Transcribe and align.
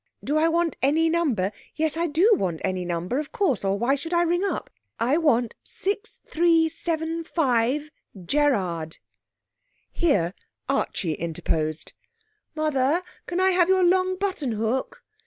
Do 0.23 0.39
I 0.39 0.47
want 0.47 0.77
any 0.81 1.11
number? 1.11 1.51
Yes, 1.75 1.95
I 1.95 2.07
do 2.07 2.33
want 2.35 2.59
any 2.65 2.85
number, 2.85 3.19
of 3.19 3.31
course, 3.31 3.63
or 3.63 3.77
why 3.77 3.93
should 3.93 4.15
I 4.15 4.23
ring 4.23 4.43
up?... 4.43 4.71
I 4.99 5.17
want 5.19 5.53
6375 5.63 7.91
Gerrard.' 8.25 8.97
Here 9.91 10.33
Archie 10.67 11.13
interposed. 11.13 11.93
'Mother, 12.55 13.03
can 13.27 13.39
I 13.39 13.51
have 13.51 13.69
your 13.69 13.83
long 13.83 14.17
buttonhook?' 14.17 15.03